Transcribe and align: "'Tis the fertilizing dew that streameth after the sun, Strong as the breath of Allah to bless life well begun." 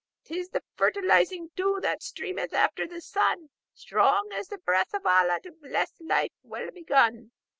"'Tis 0.23 0.49
the 0.49 0.63
fertilizing 0.75 1.51
dew 1.55 1.79
that 1.79 2.01
streameth 2.01 2.53
after 2.55 2.87
the 2.87 2.99
sun, 2.99 3.51
Strong 3.75 4.31
as 4.33 4.47
the 4.47 4.57
breath 4.57 4.95
of 4.95 5.05
Allah 5.05 5.39
to 5.43 5.51
bless 5.51 5.93
life 6.01 6.31
well 6.41 6.71
begun." 6.71 7.29